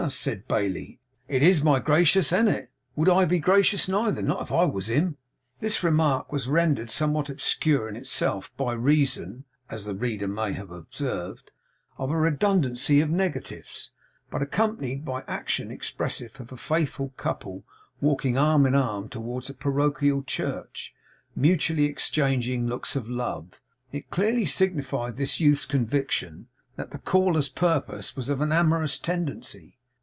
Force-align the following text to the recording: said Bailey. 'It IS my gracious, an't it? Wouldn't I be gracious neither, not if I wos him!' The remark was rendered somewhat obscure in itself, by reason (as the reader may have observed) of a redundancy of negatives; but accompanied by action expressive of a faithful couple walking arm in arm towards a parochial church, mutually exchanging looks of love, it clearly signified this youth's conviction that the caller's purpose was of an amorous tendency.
said 0.09 0.47
Bailey. 0.47 0.99
'It 1.27 1.43
IS 1.43 1.63
my 1.63 1.77
gracious, 1.77 2.33
an't 2.33 2.49
it? 2.49 2.71
Wouldn't 2.95 3.15
I 3.15 3.25
be 3.25 3.37
gracious 3.37 3.87
neither, 3.87 4.23
not 4.23 4.41
if 4.41 4.51
I 4.51 4.63
wos 4.65 4.87
him!' 4.87 5.17
The 5.59 5.79
remark 5.83 6.31
was 6.31 6.47
rendered 6.47 6.89
somewhat 6.89 7.29
obscure 7.29 7.87
in 7.87 7.95
itself, 7.95 8.51
by 8.57 8.73
reason 8.73 9.43
(as 9.69 9.85
the 9.85 9.93
reader 9.93 10.27
may 10.27 10.53
have 10.53 10.71
observed) 10.71 11.51
of 11.99 12.09
a 12.09 12.17
redundancy 12.17 12.99
of 12.99 13.11
negatives; 13.11 13.91
but 14.31 14.41
accompanied 14.41 15.05
by 15.05 15.21
action 15.27 15.69
expressive 15.69 16.39
of 16.41 16.51
a 16.51 16.57
faithful 16.57 17.09
couple 17.09 17.63
walking 18.01 18.39
arm 18.39 18.65
in 18.65 18.73
arm 18.73 19.07
towards 19.07 19.51
a 19.51 19.53
parochial 19.53 20.23
church, 20.23 20.95
mutually 21.35 21.85
exchanging 21.85 22.65
looks 22.65 22.95
of 22.95 23.07
love, 23.07 23.61
it 23.91 24.09
clearly 24.09 24.47
signified 24.47 25.17
this 25.17 25.39
youth's 25.39 25.67
conviction 25.67 26.47
that 26.75 26.89
the 26.89 26.97
caller's 26.97 27.49
purpose 27.49 28.15
was 28.15 28.29
of 28.29 28.41
an 28.41 28.51
amorous 28.51 28.97
tendency. 28.97 29.77